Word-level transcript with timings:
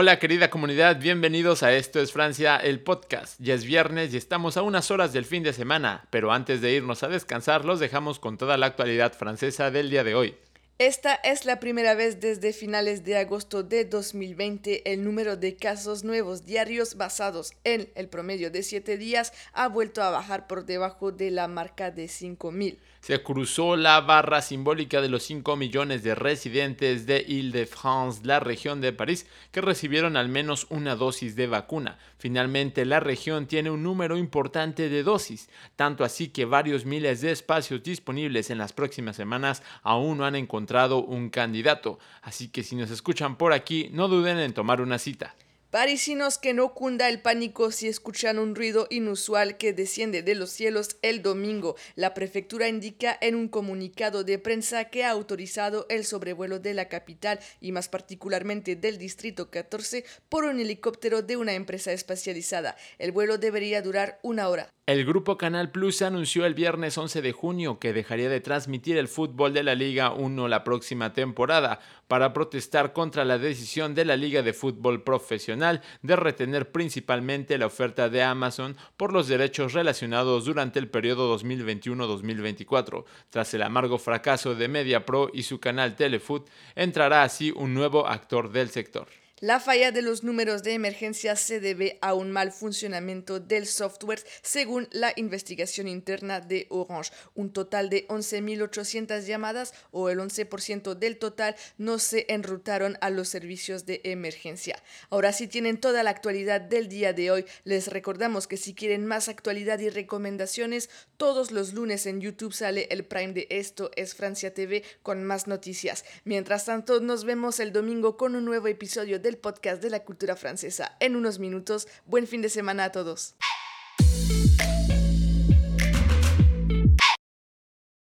Hola 0.00 0.20
querida 0.20 0.48
comunidad, 0.48 1.00
bienvenidos 1.00 1.64
a 1.64 1.72
Esto 1.72 1.98
es 1.98 2.12
Francia, 2.12 2.56
el 2.56 2.78
podcast. 2.78 3.34
Ya 3.40 3.54
es 3.54 3.64
viernes 3.64 4.14
y 4.14 4.16
estamos 4.16 4.56
a 4.56 4.62
unas 4.62 4.92
horas 4.92 5.12
del 5.12 5.24
fin 5.24 5.42
de 5.42 5.52
semana, 5.52 6.06
pero 6.10 6.30
antes 6.30 6.60
de 6.60 6.72
irnos 6.72 7.02
a 7.02 7.08
descansar 7.08 7.64
los 7.64 7.80
dejamos 7.80 8.20
con 8.20 8.38
toda 8.38 8.56
la 8.58 8.66
actualidad 8.66 9.12
francesa 9.12 9.72
del 9.72 9.90
día 9.90 10.04
de 10.04 10.14
hoy. 10.14 10.36
Esta 10.80 11.14
es 11.16 11.44
la 11.44 11.58
primera 11.58 11.96
vez 11.96 12.20
desde 12.20 12.52
finales 12.52 13.04
de 13.04 13.16
agosto 13.16 13.64
de 13.64 13.84
2020 13.84 14.92
el 14.92 15.02
número 15.02 15.36
de 15.36 15.56
casos 15.56 16.04
nuevos 16.04 16.46
diarios 16.46 16.94
basados 16.94 17.52
en 17.64 17.90
el 17.96 18.06
promedio 18.08 18.52
de 18.52 18.62
7 18.62 18.96
días 18.96 19.32
ha 19.54 19.66
vuelto 19.66 20.04
a 20.04 20.10
bajar 20.10 20.46
por 20.46 20.66
debajo 20.66 21.10
de 21.10 21.32
la 21.32 21.48
marca 21.48 21.90
de 21.90 22.04
5.000. 22.04 22.78
Se 23.00 23.22
cruzó 23.22 23.76
la 23.76 24.00
barra 24.00 24.40
simbólica 24.40 25.00
de 25.00 25.08
los 25.08 25.24
5 25.24 25.56
millones 25.56 26.04
de 26.04 26.14
residentes 26.14 27.06
de 27.06 27.24
Ile-de-France, 27.26 28.20
la 28.24 28.38
región 28.38 28.80
de 28.80 28.92
París, 28.92 29.26
que 29.50 29.60
recibieron 29.60 30.16
al 30.16 30.28
menos 30.28 30.66
una 30.68 30.94
dosis 30.94 31.34
de 31.34 31.46
vacuna. 31.46 31.98
Finalmente, 32.18 32.84
la 32.84 33.00
región 33.00 33.46
tiene 33.46 33.70
un 33.70 33.82
número 33.82 34.16
importante 34.16 34.88
de 34.88 35.02
dosis, 35.02 35.48
tanto 35.74 36.04
así 36.04 36.28
que 36.28 36.44
varios 36.44 36.84
miles 36.84 37.20
de 37.20 37.30
espacios 37.30 37.82
disponibles 37.82 38.50
en 38.50 38.58
las 38.58 38.72
próximas 38.72 39.16
semanas 39.16 39.62
aún 39.82 40.18
no 40.18 40.24
han 40.24 40.34
encontrado 40.34 40.67
un 41.04 41.30
candidato, 41.30 41.98
así 42.22 42.48
que 42.48 42.62
si 42.62 42.76
nos 42.76 42.90
escuchan 42.90 43.36
por 43.36 43.52
aquí, 43.52 43.88
no 43.92 44.08
duden 44.08 44.38
en 44.38 44.52
tomar 44.52 44.80
una 44.80 44.98
cita. 44.98 45.34
Parisinos 45.70 46.38
que 46.38 46.54
no 46.54 46.72
cunda 46.72 47.10
el 47.10 47.20
pánico 47.20 47.70
si 47.70 47.88
escuchan 47.88 48.38
un 48.38 48.54
ruido 48.54 48.86
inusual 48.88 49.58
que 49.58 49.74
desciende 49.74 50.22
de 50.22 50.34
los 50.34 50.48
cielos 50.48 50.96
el 51.02 51.20
domingo. 51.20 51.76
La 51.94 52.14
prefectura 52.14 52.68
indica 52.68 53.18
en 53.20 53.34
un 53.34 53.48
comunicado 53.48 54.24
de 54.24 54.38
prensa 54.38 54.84
que 54.86 55.04
ha 55.04 55.10
autorizado 55.10 55.84
el 55.90 56.06
sobrevuelo 56.06 56.58
de 56.58 56.72
la 56.72 56.88
capital 56.88 57.38
y 57.60 57.72
más 57.72 57.90
particularmente 57.90 58.76
del 58.76 58.96
distrito 58.96 59.50
14 59.50 60.06
por 60.30 60.44
un 60.44 60.58
helicóptero 60.58 61.20
de 61.20 61.36
una 61.36 61.52
empresa 61.52 61.92
especializada. 61.92 62.74
El 62.98 63.12
vuelo 63.12 63.36
debería 63.36 63.82
durar 63.82 64.20
una 64.22 64.48
hora. 64.48 64.70
El 64.88 65.04
grupo 65.04 65.36
Canal 65.36 65.70
Plus 65.70 66.00
anunció 66.00 66.46
el 66.46 66.54
viernes 66.54 66.96
11 66.96 67.20
de 67.20 67.32
junio 67.32 67.78
que 67.78 67.92
dejaría 67.92 68.30
de 68.30 68.40
transmitir 68.40 68.96
el 68.96 69.06
fútbol 69.06 69.52
de 69.52 69.62
la 69.62 69.74
Liga 69.74 70.12
1 70.12 70.48
la 70.48 70.64
próxima 70.64 71.12
temporada 71.12 71.78
para 72.06 72.32
protestar 72.32 72.94
contra 72.94 73.26
la 73.26 73.36
decisión 73.36 73.94
de 73.94 74.06
la 74.06 74.16
Liga 74.16 74.40
de 74.40 74.54
Fútbol 74.54 75.02
Profesional 75.02 75.82
de 76.00 76.16
retener 76.16 76.72
principalmente 76.72 77.58
la 77.58 77.66
oferta 77.66 78.08
de 78.08 78.22
Amazon 78.22 78.78
por 78.96 79.12
los 79.12 79.28
derechos 79.28 79.74
relacionados 79.74 80.46
durante 80.46 80.78
el 80.78 80.88
periodo 80.88 81.38
2021-2024. 81.38 83.04
Tras 83.28 83.52
el 83.52 83.64
amargo 83.64 83.98
fracaso 83.98 84.54
de 84.54 84.68
MediaPro 84.68 85.28
y 85.34 85.42
su 85.42 85.60
canal 85.60 85.96
Telefoot, 85.96 86.48
entrará 86.74 87.24
así 87.24 87.52
un 87.54 87.74
nuevo 87.74 88.06
actor 88.06 88.50
del 88.52 88.70
sector. 88.70 89.06
La 89.40 89.60
falla 89.60 89.92
de 89.92 90.02
los 90.02 90.24
números 90.24 90.64
de 90.64 90.72
emergencia 90.72 91.36
se 91.36 91.60
debe 91.60 91.96
a 92.00 92.12
un 92.12 92.32
mal 92.32 92.50
funcionamiento 92.50 93.38
del 93.38 93.68
software, 93.68 94.24
según 94.42 94.88
la 94.90 95.12
investigación 95.14 95.86
interna 95.86 96.40
de 96.40 96.66
Orange. 96.70 97.12
Un 97.36 97.52
total 97.52 97.88
de 97.88 98.08
11.800 98.08 99.20
llamadas 99.26 99.74
o 99.92 100.08
el 100.08 100.18
11% 100.18 100.94
del 100.96 101.18
total 101.18 101.54
no 101.76 102.00
se 102.00 102.26
enrutaron 102.30 102.98
a 103.00 103.10
los 103.10 103.28
servicios 103.28 103.86
de 103.86 104.00
emergencia. 104.02 104.82
Ahora 105.08 105.32
sí 105.32 105.46
tienen 105.46 105.78
toda 105.78 106.02
la 106.02 106.10
actualidad 106.10 106.60
del 106.60 106.88
día 106.88 107.12
de 107.12 107.30
hoy. 107.30 107.44
Les 107.62 107.86
recordamos 107.86 108.48
que 108.48 108.56
si 108.56 108.74
quieren 108.74 109.06
más 109.06 109.28
actualidad 109.28 109.78
y 109.78 109.88
recomendaciones, 109.88 110.90
todos 111.16 111.52
los 111.52 111.74
lunes 111.74 112.06
en 112.06 112.20
YouTube 112.20 112.54
sale 112.54 112.88
el 112.90 113.04
Prime 113.04 113.34
de 113.34 113.46
Esto 113.50 113.92
es 113.94 114.16
Francia 114.16 114.52
TV 114.52 114.82
con 115.04 115.22
más 115.22 115.46
noticias. 115.46 116.04
Mientras 116.24 116.64
tanto, 116.64 116.98
nos 116.98 117.22
vemos 117.22 117.60
el 117.60 117.72
domingo 117.72 118.16
con 118.16 118.34
un 118.34 118.44
nuevo 118.44 118.66
episodio 118.66 119.20
de 119.20 119.27
el 119.28 119.38
podcast 119.38 119.82
de 119.82 119.90
la 119.90 120.04
cultura 120.04 120.36
francesa 120.36 120.96
en 121.00 121.16
unos 121.16 121.38
minutos. 121.38 121.86
Buen 122.06 122.26
fin 122.26 122.42
de 122.42 122.48
semana 122.48 122.84
a 122.84 122.92
todos. 122.92 123.34